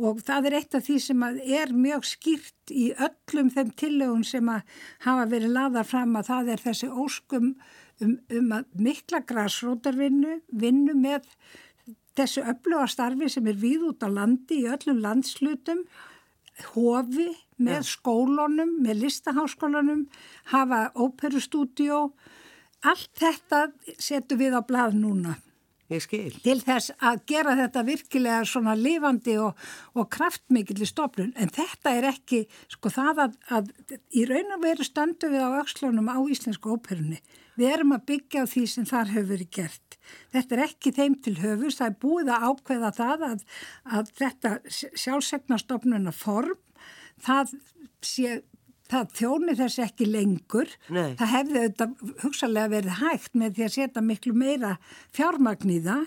[0.00, 4.48] Og það er eitt af því sem er mjög skýrt í öllum þeim tillögum sem
[4.48, 7.50] að hafa verið laðar fram að það er þessi óskum
[8.00, 11.26] um, um að mikla græsrótarvinnu, vinnu með
[12.16, 15.84] þessu öfluga starfi sem er við út á landi í öllum landslutum,
[16.74, 17.28] hofi
[17.60, 20.06] með skólunum, með listaháskólanum,
[20.54, 22.10] hafa óperustúdíó,
[22.80, 23.66] allt þetta
[24.00, 25.36] setur við á blað núna
[25.90, 26.30] Ég skil.
[26.44, 29.58] til þess að gera þetta virkilega svona lifandi og,
[29.98, 33.72] og kraftmikill í stofnun en þetta er ekki sko það að, að
[34.14, 37.18] í raun og veru stöndu við á aukslunum á íslensku óperunni.
[37.58, 39.89] Við erum að byggja á því sem þar hefur verið gert.
[40.34, 43.44] Þetta er ekki þeim til höfus, það er búið að ákveða það að,
[43.98, 46.58] að þetta sjálfsegnastofnuna form,
[47.20, 47.56] það
[48.04, 48.40] sé
[48.90, 50.74] það þjóni þess ekki lengur.
[50.90, 51.14] Nei.
[51.18, 54.76] Það hefði auðvitað hugsalega verið hægt með því að setja miklu meira
[55.16, 56.06] fjármagn í það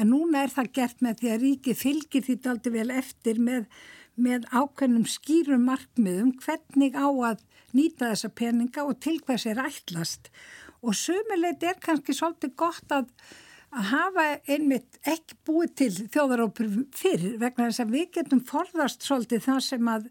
[0.00, 3.66] en núna er það gert með því að ríki fylgir því daldi vel eftir með,
[4.14, 7.44] með ákveðnum skýrum markmiðum hvernig á að
[7.76, 10.30] nýta þessa peninga og til hvers er ætlast.
[10.80, 13.10] Og sömuleit er kannski svolítið gott að,
[13.74, 19.44] að hafa einmitt ekki búið til þjóðarópur fyrir vegna þess að við getum forðast svolítið
[19.48, 20.08] það sem að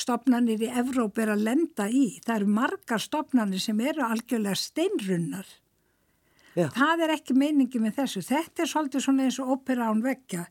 [0.00, 2.04] stopnarnir í Evróp er að lenda í.
[2.24, 5.48] Það eru margar stopnarnir sem eru algjörlega steinrunnar.
[6.58, 6.66] Já.
[6.74, 8.22] Það er ekki meiningi með þessu.
[8.26, 10.46] Þetta er svolítið svona eins og ópera án veggja.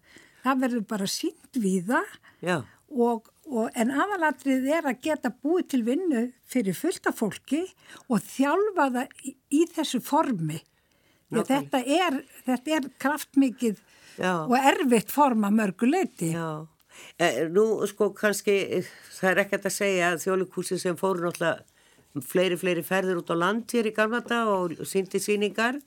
[0.46, 5.82] Það verður bara sínt við það og, og, en aðalatrið er að geta búið til
[5.88, 7.64] vinnu fyrir fullta fólki
[8.08, 10.60] og þjálfa það í, í þessu formi.
[11.30, 13.82] Þetta er, þetta er kraftmikið
[14.18, 14.32] Já.
[14.50, 16.32] og erfitt form að mörgu leiti.
[16.34, 16.66] já.
[17.22, 18.56] E, nú, sko, kannski,
[19.20, 23.36] það er ekkert að segja að þjólikúsi sem fóru náttúrulega fleiri, fleiri ferðir út á
[23.38, 25.78] land hér í Galmata og síndi síningar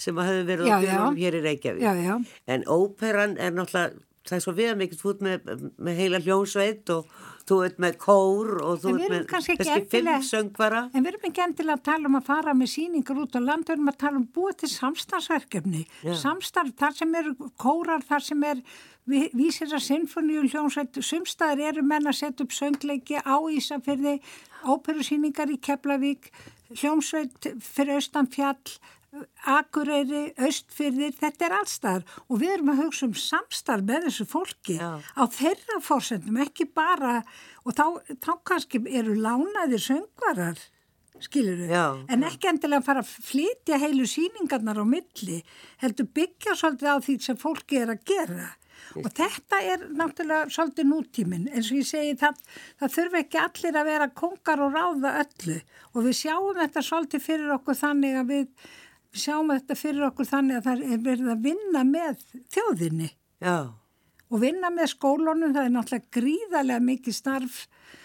[0.00, 1.22] sem að hefur verið Já, á fjörunum já.
[1.26, 1.82] hér í Reykjavík.
[1.84, 2.14] Já, já.
[2.54, 5.52] En óperan er náttúrulega, það er svo við mikið, þú ert með,
[5.86, 7.10] með heila hljónsveit og
[7.44, 9.56] þú ert með kór og þú ert með kannski
[9.92, 10.86] fimm söngvara.
[10.94, 13.66] En við erum ekki endilega að tala um að fara með síningar út á land,
[13.68, 15.84] við erum að tala um búið til samstarfsverkefni.
[16.06, 16.14] Já.
[16.22, 18.64] Samstarf, þar sem eru kórar, þar sem er
[19.36, 24.16] vísir að sinfoníu hljónsveit, sumstaðar eru menn að setja upp söngleiki á Ísafyrði,
[24.64, 26.30] óperusýningar í Keflavík,
[26.72, 28.78] hljónsveit fyrir austan fjall,
[29.46, 34.78] Akureyri, Östfyrðir, þetta er allstaðar og við erum að hugsa um samstarf með þessu fólki
[34.80, 34.98] Já.
[34.98, 37.20] á þeirra fórsendum, ekki bara,
[37.64, 37.84] og þá,
[38.24, 40.58] þá kannski eru lánaðir söngvarar,
[41.22, 41.76] skilur við,
[42.10, 45.40] en ekki endilega að fara að flytja heilu síningarnar á milli,
[45.84, 48.52] heldur byggja svolítið á því sem fólki er að gera.
[48.98, 52.40] Og þetta er náttúrulega svolítið nútíminn, eins og ég segi það,
[52.82, 55.56] það þurfa ekki allir að vera kongar og ráða öllu.
[55.94, 58.72] Og við sjáum þetta svolítið fyrir okkur þannig að við
[59.14, 63.10] sjáum þetta fyrir okkur þannig að það er verið að vinna með þjóðinni.
[63.44, 63.56] Já,
[64.34, 67.64] og vinna með skólunum, það er náttúrulega gríðarlega mikið starf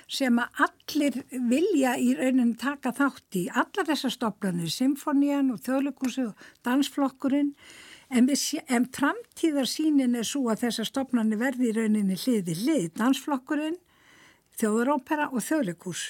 [0.10, 1.17] sem að allir
[1.50, 3.43] vilja í rauninni taka þátt í.
[3.50, 7.52] Allar þessar stoflanir, symfónían og þjóðleikursu og dansflokkurinn,
[8.10, 13.78] en, við en framtíðarsýnin er svo að þessar stoflanir verði í rauninni hliði hlið, dansflokkurinn,
[14.60, 16.10] þjóðarópera og þjóðleikurs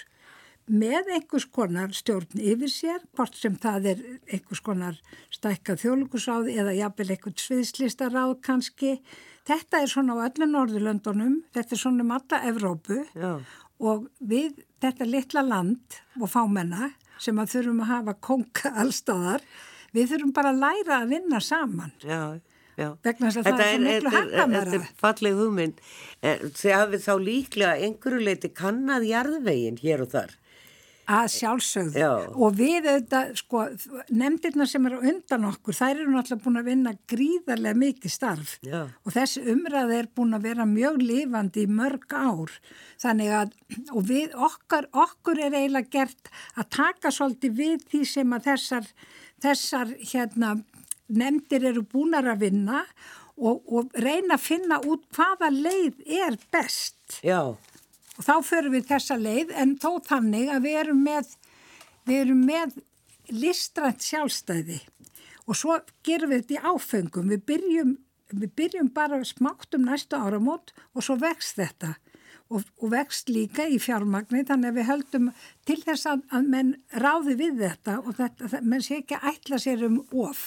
[0.69, 4.99] með einhvers konar stjórn yfir sér, hvort sem það er einhvers konar
[5.33, 8.95] stækkað þjóðleikursáð eða jafnvel einhvern sviðslistaráð kannski.
[9.49, 13.31] Þetta er svona á öllu Norðurlöndunum, þetta er svona um alla Evrópu já,
[13.79, 19.41] og við þetta litla land og fámenna sem að þurfum að hafa konga allstáðar,
[19.95, 21.91] við þurfum bara að læra að vinna saman.
[22.03, 22.37] já,
[22.77, 22.91] já.
[23.03, 24.69] Vegna þess að það er svo miklu hagkvæmara.
[24.69, 25.81] Þetta er falleg hugmynd.
[26.21, 30.37] Eh, Þið hafið þá líklega einhverju leiti kannad jarðvegin hér og þar.
[31.09, 32.11] Að sjálfsögðu Já.
[32.29, 33.61] og við auðvitað, sko,
[34.13, 38.81] nefndirna sem eru undan okkur, þær eru náttúrulega búin að vinna gríðarlega mikið starf Já.
[38.85, 42.53] og þessi umræða er búin að vera mjög lifandi í mörg ár.
[43.01, 43.55] Þannig að,
[43.89, 48.91] og við okkar, okkur er eiginlega gert að taka svolítið við því sem að þessar,
[49.41, 50.53] þessar hérna,
[51.09, 52.83] nefndir eru búinar að vinna
[53.39, 57.19] og, og reyna að finna út hvaða leið er best.
[57.25, 57.55] Já,
[58.19, 61.33] Og þá förum við þessa leið en þó þannig að við erum með,
[62.09, 62.77] við erum með
[63.31, 64.81] listrænt sjálfstæði
[65.49, 67.31] og svo gerum við þetta í áfengum.
[67.31, 67.95] Við byrjum,
[68.35, 71.95] við byrjum bara smátt um næstu áramót og svo vext þetta
[72.49, 75.27] og, og vext líka í fjármagni þannig að við höldum
[75.69, 79.61] til þess að, að menn ráði við þetta og þetta, menn sé ekki að ætla
[79.61, 80.43] sér um of.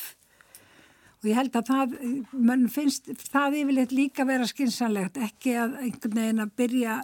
[1.22, 1.92] Og ég held að það,
[2.34, 6.96] mann finnst það yfirleitt líka vera skynsanlegt, ekki að einhvern veginn að byrja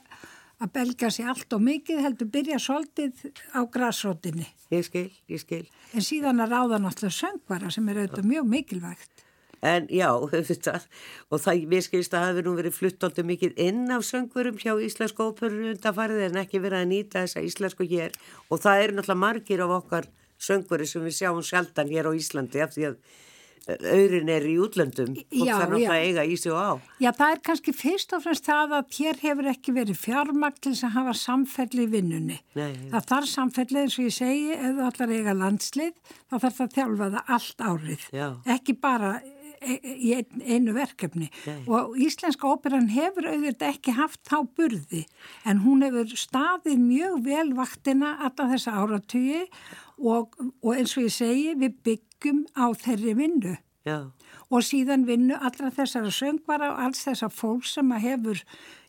[0.58, 3.22] að belga sig allt og mikið, heldur byrja svolítið
[3.54, 4.46] á græsrótinni.
[4.74, 5.64] ég skil, ég skil.
[5.94, 9.24] En síðan að ráða náttúrulega söngvara sem er auðvitað mjög mikilvægt.
[9.62, 10.86] En já, auðvitað,
[11.30, 15.30] og það, mér skilst að hafi nú verið fluttandi mikið inn af söngvurum hjá íslensku
[15.30, 18.14] óperur undanfarið en ekki verið að nýta þessa íslensku hér
[18.50, 22.62] og það eru náttúrulega margir af okkar söngvuri sem við sjáum sjaldan hér á Íslandi
[22.62, 23.00] af því að
[23.66, 26.72] auðrin er í útlöndum og það er náttúrulega eiga í sig og á.
[27.02, 30.74] Já, það er kannski fyrst og fremst það að hér hefur ekki verið fjármagn til
[30.74, 32.38] þess að hafa samfelli í vinnunni.
[32.58, 32.70] Nei.
[32.92, 36.68] Það þarf samfelli eins og ég segi, ef þú að eiga landslið, þá þarf það
[36.68, 38.06] að þjálfa það allt árið.
[38.18, 38.28] Já.
[38.58, 39.12] Ekki bara
[39.60, 41.30] e- e- í ein, einu verkefni.
[41.46, 41.62] Nei.
[41.66, 45.04] Og Íslenska óperan hefur auðvitað ekki haft þá burði,
[45.44, 49.46] en hún hefur staðið mjög vel vaktina alla þessa áratugi
[49.98, 52.07] og, og eins og ég segi, við byggjum
[52.56, 54.10] á þeirri vinnu Já,
[54.50, 58.42] og síðan vinnu allra þessara söngvara og alls þessar fólk sem hefur,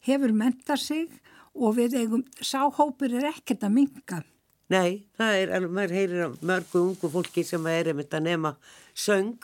[0.08, 1.12] hefur menta sig
[1.56, 4.24] og við eigum, sáhópur er ekkert að minga.
[4.70, 8.56] nei, það er maður heyrir af mörgu ungu fólki sem er einmitt að nema
[8.94, 9.40] söng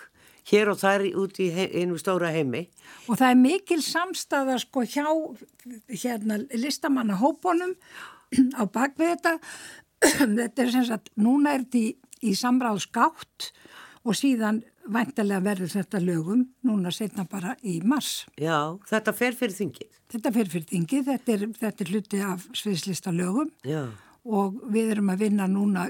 [0.49, 2.67] hér og þar út í einu stóra heimi.
[3.09, 5.07] Og það er mikil samstæða sko hjá
[5.89, 7.73] hérna listamanna hópunum
[8.53, 9.33] á bakvið þetta.
[10.41, 11.89] þetta er sem sagt, núna er þetta í,
[12.23, 13.51] í samráðsgátt
[14.05, 18.25] og síðan væntalega verður þetta lögum núna setna bara í mars.
[18.37, 19.91] Já, þetta fer fyrir þingið.
[20.15, 23.87] Þetta fer fyrir þingið, þetta er, þetta er hluti af sviðslista lögum Já,
[24.25, 25.87] og við erum að vinna núna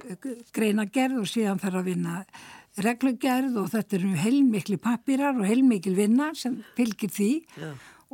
[0.55, 2.15] greinagerð og síðan þarf að vinna
[2.83, 7.29] reglugerð og þetta eru heilmikli pappirar og heilmikil vinna sem fylgir því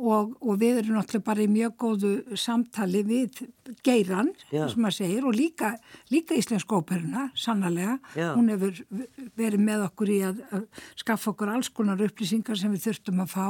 [0.00, 3.42] og, og við erum náttúrulega bara í mjög góðu samtali við
[3.84, 4.64] geiran, Já.
[4.70, 5.72] sem maður segir, og líka,
[6.12, 7.98] líka íslensk óperuna, sannlega.
[8.16, 8.32] Já.
[8.36, 8.80] Hún hefur
[9.38, 13.34] verið með okkur í að, að skaffa okkur alls konar upplýsingar sem við þurftum að
[13.34, 13.46] fá,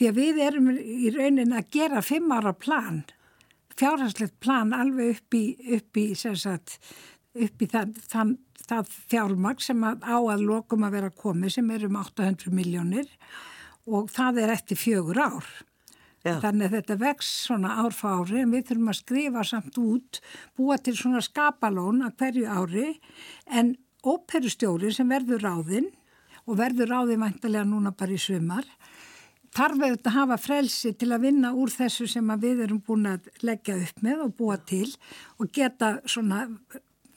[0.00, 3.04] því að við erum í raunin að gera fimm ára plan,
[3.78, 5.44] fjárhagslegt plan alveg upp í,
[5.78, 6.80] upp í, sagt,
[7.38, 8.34] upp í það, það,
[8.66, 13.06] það fjármagn sem að á að lokum að vera komið sem er um 800 miljónir
[13.06, 13.56] og
[14.12, 15.48] það er eftir fjögur ár.
[16.26, 16.34] Já.
[16.42, 20.18] Þannig að þetta vex svona ár fá ári en við þurfum að skrifa samt út,
[20.58, 22.88] búa til svona skapalón að hverju ári
[23.46, 25.88] en óperustjóri sem verður ráðinn
[26.48, 28.66] og verður ráðinn væntalega núna bara í sumar,
[29.54, 33.30] þarf auðvitað að hafa frelsi til að vinna úr þessu sem við erum búin að
[33.46, 34.88] leggja upp með og búa til
[35.38, 36.46] og geta svona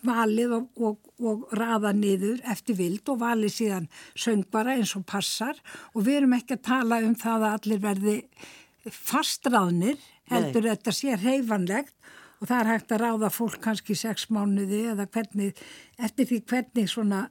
[0.06, 5.60] valið og, og, og raða niður eftir vild og valið síðan söngbara eins og passar.
[5.96, 8.18] Og við erum ekki að tala um það að allir verði
[8.90, 10.00] fastráðnir
[10.32, 10.72] heldur Nei.
[10.72, 11.94] þetta sé reyfanlegt
[12.42, 15.60] og það er hægt að ráða fólk kannski sex mánuði eða hvernig,
[16.02, 17.28] eftir því hvernig svona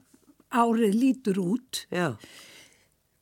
[0.51, 1.85] árið lítur út.
[1.91, 2.13] Já,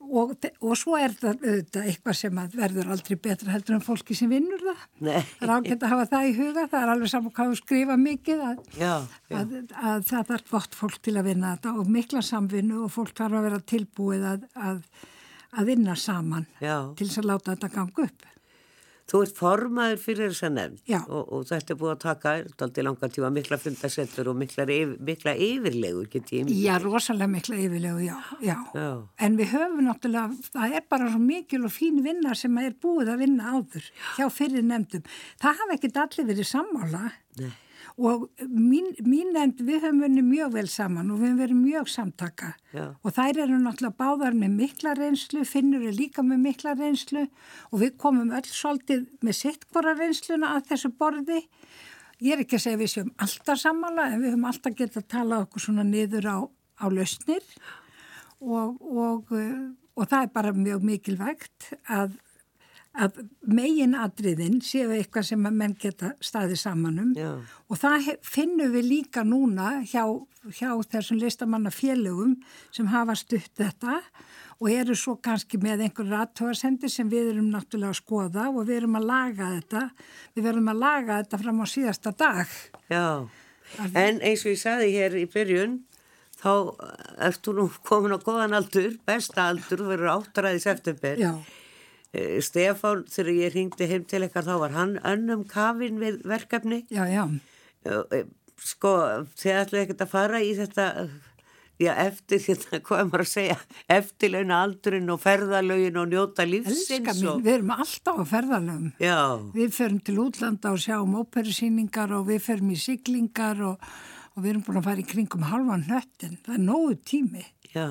[0.10, 4.63] og, og svo er auðvitað eitthvað sem verður aldrei betra heldur en fólki sem vinnur
[4.63, 4.82] það.
[5.08, 7.60] nei, Það er ágætt að hafa það í huga, það er alveg saman hvað þú
[7.62, 8.93] skrifa mikið að, já,
[9.30, 9.56] já, að,
[9.93, 13.39] að það er gott fólk til að vinna þetta og mikla samvinnu og fólk þarf
[13.39, 14.82] að vera tilbúið að, að,
[15.56, 16.76] að vinna saman já.
[16.95, 18.30] til þess að láta þetta ganga upp.
[19.10, 21.00] Þú ert formaður fyrir þessa nefnd Já.
[21.08, 22.34] og, og þetta er búið að taka
[22.65, 24.65] aldrei langan tíma mikla fundasettur og mikla,
[25.10, 28.58] mikla yfirlegur get ég Já, rosalega mikla yfirlegu, já, já.
[28.76, 28.89] Já.
[29.26, 33.15] En við höfum náttúrulega, það er bara svo mikil og fín vinna sem er búið
[33.15, 35.10] að vinna áður hjá fyrir nefndum.
[35.41, 37.52] Það hafa ekkit allir verið sammála Nei.
[38.00, 41.90] Og mín, mín nefnd, við höfum verið mjög vel saman og við höfum verið mjög
[41.92, 42.86] samtaka Já.
[42.96, 47.26] og þær eru náttúrulega báðar með mikla reynslu, finnur er líka með mikla reynslu
[47.70, 51.42] og við komum öll svolítið með sitt hvora reynsluna að þessu borði.
[52.20, 55.12] Ég er ekki að segja við séum alltaf sammála en við höfum alltaf getað að
[55.16, 56.38] tala okkur svona niður á,
[56.80, 57.46] á lausnir
[58.40, 62.16] og, og, uh, og það er bara mjög mikilvægt að,
[63.00, 67.32] að megin atriðin séu eitthvað sem að menn geta staðið samanum Já.
[67.70, 70.04] og það finnum við líka núna hjá,
[70.52, 72.36] hjá þessum listamannafélögum
[72.76, 74.02] sem hafa stutt þetta
[74.60, 78.82] og eru svo kannski með einhver rattóarsendir sem við erum náttúrulega að skoða og við
[78.82, 79.84] erum að laga þetta.
[80.36, 82.58] Við verum að laga þetta fram á síðasta dag.
[82.92, 83.06] Já,
[83.94, 85.78] en eins og ég saði hér í byrjun,
[86.42, 86.52] þá
[87.30, 91.24] ert þú nú komin á góðan aldur, besta aldur, þú verður áttræði september.
[92.13, 96.86] Eh, Stefán, þegar ég ringdi heim til eitthvað, þá var hann önnum kafin við verkefni.
[96.89, 97.28] já, já
[97.86, 98.24] Eh,
[98.60, 98.89] Sko,
[99.39, 100.86] þið ætlaði ekkert að fara í þetta,
[101.80, 103.56] já, eftir þetta, hvað er maður að segja,
[103.95, 106.89] eftirlauna aldurinn og ferðalögin og njóta lífsins
[107.22, 107.39] mín, og...
[107.45, 109.19] við erum alltaf á ferðalögum Já,
[109.56, 113.89] Við förum til útlanda og sjáum óperusýningar og við förum í siglingar og,
[114.36, 116.36] og við erum búin að fara í kringum halvan hnöttin.
[116.43, 117.88] Það er nógu tími, já,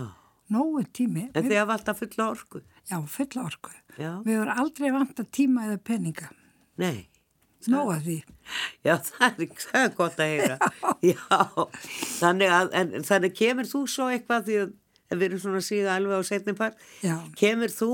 [0.52, 1.30] nógu tími.
[1.32, 2.60] en Við, þið hafa alltaf fulla orku.
[2.90, 3.72] Já, fulla orku.
[3.98, 4.10] Já.
[4.24, 6.28] Við erum aldrei vant að tíma eða peninga.
[6.78, 7.06] Nei.
[7.68, 8.16] Nóg að því.
[8.86, 10.58] Já, það er, það er gott að heyra.
[11.10, 11.22] Já,
[12.20, 14.74] þannig að, en, þannig kemur þú svo eitthvað því að
[15.16, 17.16] við erum svona síðan alveg á setni part, Já.
[17.40, 17.90] kemur þú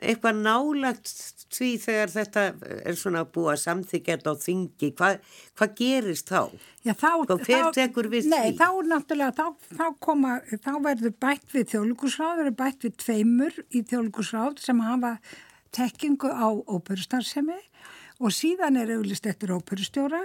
[0.00, 1.10] eitthvað nálagt
[1.52, 2.44] því þegar þetta
[2.88, 6.40] er svona búið að samþykja þetta á þingi, hvað, hvað gerist þá?
[6.82, 7.10] Já, þá,
[8.12, 12.96] við nei, þá náttúrulega, þá, þá koma, þá verður bætt við þjóðlíkusráð, verður bætt við
[13.04, 15.12] tveimur í þjóðlíkusráð sem hafa
[15.76, 17.60] tekkingu á óperustarfsemi
[18.22, 20.22] og síðan er auglist eftir óperustjóra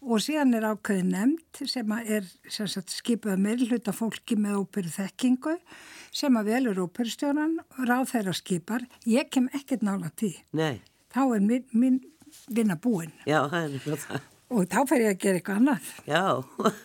[0.00, 5.56] og síðan er ákveðin nefnd sem er sem sagt, skipað meðluta fólki með óperu þekkingu
[6.12, 8.86] sem að velur óperustjóran, ráð þeirra skipar.
[9.06, 10.32] Ég kem ekkert nála tí.
[10.56, 10.80] Nei,
[11.10, 12.00] Þá er minn, minn
[12.54, 14.26] vinna búin já, það er nefnilega það.
[14.54, 15.88] og þá fer ég að gera eitthvað annað.
[16.06, 16.24] Já,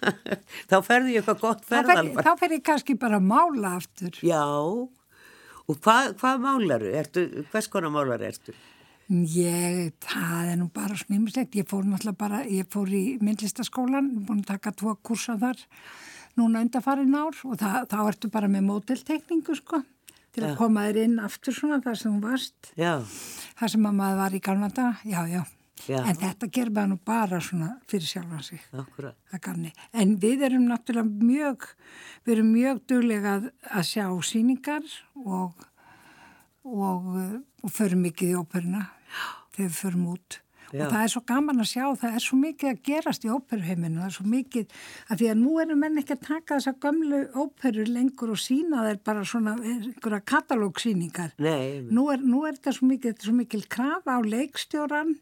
[0.71, 2.25] þá ferðu ég eitthvað gott Þá fer, ferðalvar.
[2.25, 4.17] þá fer ég kannski bara að mála aftur.
[4.25, 4.41] Já,
[5.65, 6.89] og hvað, hvað málaru?
[7.01, 8.53] Ertu, hvers konar málaru ertu?
[9.09, 11.55] Ég, það er nú bara snýmislegt.
[11.59, 15.61] Ég fór náttúrulega bara, ég fór í myndlistaskólan, búin að taka tvo kursa þar
[16.39, 19.81] núna undarfarin ár og það, þá ertu bara með móteltekningu sko
[20.35, 22.97] til að koma þér inn aftur svona þar sem þú varst, Já,
[23.59, 25.43] þar sem að maður var í gamla dag, já, já.
[25.85, 25.99] Já.
[26.01, 28.61] En þetta ger maður nú bara svona fyrir sjálfan sig.
[28.73, 29.17] Akkurat.
[29.35, 29.71] að gamni.
[29.93, 31.67] En við erum náttúrulega mjög,
[32.25, 34.87] við erum mjög duglega að, að sjá síningar
[35.19, 35.67] og,
[36.63, 37.09] og,
[37.61, 38.85] og förum mikið í óperuna
[39.55, 40.41] þegar við förum út.
[40.73, 40.81] Já.
[40.81, 43.99] Og það er svo gaman að sjá, það er svo mikið að gerast í óperuheiminu,
[44.01, 44.79] það er svo mikið,
[45.13, 48.85] að því að nú erum menn ekki að taka þessa gömlu óperur lengur og sína
[48.87, 51.35] þeir bara svona einhverja katalógsýningar.
[51.37, 55.15] Nú er, nú er þetta svo mikið, þetta er svo mikil krafa á leikstjóran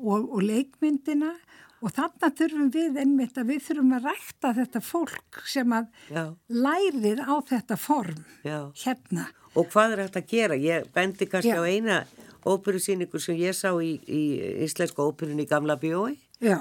[0.00, 1.32] og, og leikmyndina
[1.80, 6.24] og þarna þurfum við einmitt að við þurfum að rækta þetta fólk sem að Já.
[6.52, 8.58] lærir á þetta form já.
[8.82, 9.30] hérna.
[9.56, 10.58] Og hvað er hægt að gera?
[10.60, 12.02] Ég bendi kannski á eina
[12.46, 14.22] óperusýningu sem ég sá í, í
[14.66, 16.56] íslensku óperunni í Gamla bjói, Já,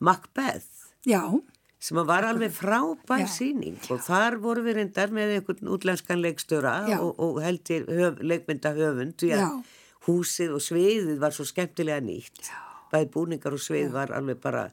[0.00, 1.22] Macbeth, já,
[1.80, 3.28] sem var alveg frábær Já.
[3.32, 6.98] sýning og þar voru við reyndar með einhvern útlenskan leikstjóra Já.
[7.00, 9.24] og, og heldur höf, leikmynda höfund
[10.06, 12.46] húsið og sviðið var svo skemmtilega nýtt.
[12.48, 12.58] Já.
[12.90, 14.64] Bæði búningar og svið var alveg bara,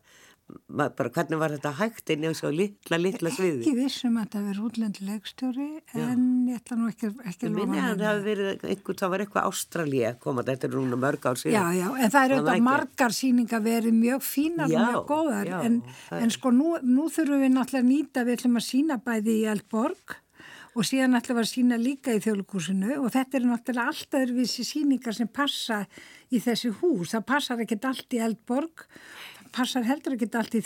[0.72, 3.64] bara hvernig var þetta hægt inn í þessu litla, litla sviði.
[3.66, 5.66] ekki vissum að þetta verið útlendi leikstjóri
[6.00, 9.24] en ég ætla nú ekki, ekki Ég að minni að það verið einhver, það var
[9.26, 11.58] eitthvað Ástralía koma, þetta er núna mörg ár síðan.
[11.58, 15.52] Já, já, en það er auðvitað margar síningar verið mjög fínar Já, og mjög góðar
[15.52, 18.62] já, en, það er- en sko nú, nú þurfum við náttúrulega að nýta, við ætlum
[18.62, 20.16] að sína bæði í Eldborg
[20.78, 24.64] og síðan ætlum við að sína líka í þjóðlugúsinu og þetta eru náttúrulega alltaf öðruvísi
[24.68, 25.80] síningar sem passa
[26.30, 28.84] í þessi hús, það passar ekkert allt í Eldborg,
[29.37, 30.62] það passar heldur ekkert allt í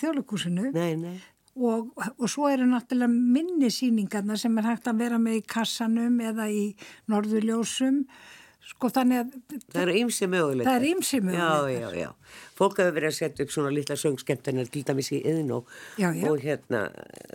[0.73, 1.15] nei.
[1.55, 6.21] og, og svo eru náttúrulega minni síningarna sem er hægt að vera með í kassanum
[6.21, 6.69] eða í
[7.11, 8.05] norðurljósum
[8.71, 9.31] sko þannig að
[9.71, 10.67] Það eru ymsi möguleikar.
[10.67, 11.71] Það eru ýmsir möguleikar.
[11.71, 12.39] Já, já, já.
[12.57, 16.09] Fólk hefur verið að setja upp svona litla söngskemmtunar til dæmis í yðn og, Já,
[16.15, 16.25] já.
[16.29, 16.81] og hérna,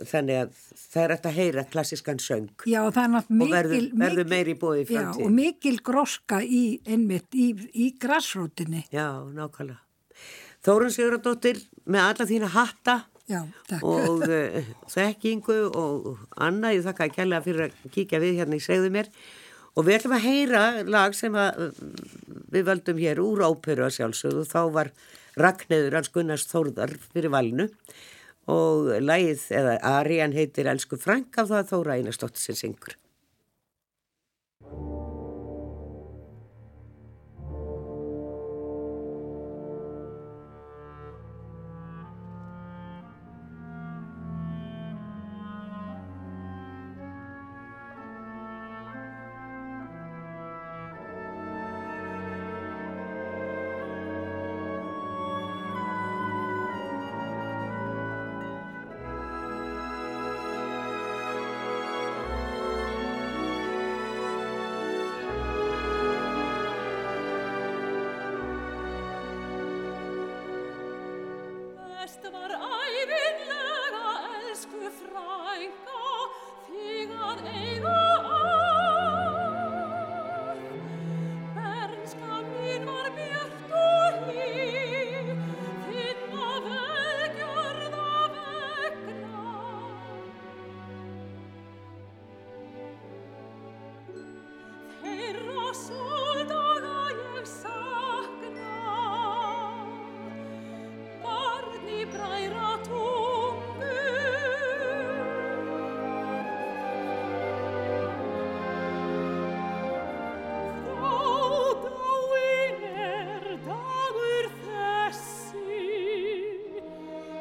[0.07, 3.75] þannig að það er hægt að heyra klassiskan söng Já, það er og náttúrulega verður,
[3.75, 5.25] mikil, verður mikil, meiri í bóði í já, framtíð.
[5.25, 8.85] og mikil gróska í, einmitt, í, í grassrótinni.
[8.93, 9.83] Já, nákvæmlega.
[10.65, 12.97] Þórun Sigurðardóttir með alla þína hatta
[13.27, 13.41] Já,
[13.83, 18.63] og uh, þekkingu og Anna, ég þakka að kella fyrir að kíkja við hérna í
[18.63, 19.09] segðu mér.
[19.77, 23.97] Og við ætlum að heyra lag sem að, uh, við völdum hér úr óperu að
[23.97, 24.45] sjálfsögðu.
[24.45, 24.91] Og þá var
[25.37, 27.67] Ragnæður hans Gunnars Þórðar fyrir valinu.
[28.47, 32.95] Og lagið eða Arian heitir Elsku Frank af það að Þóra Einarsdóttir sem syngur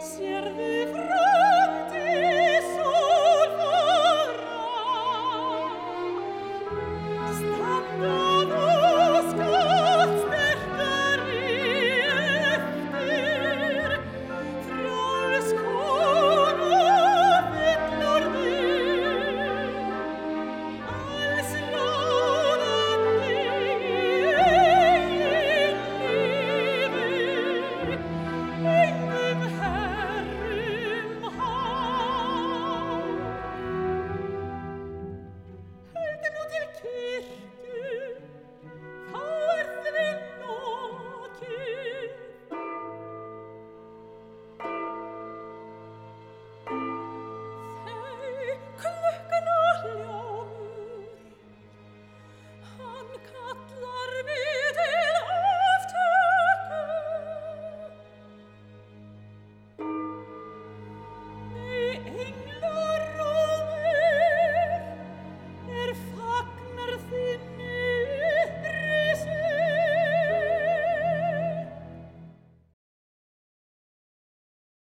[0.06, 0.85] serve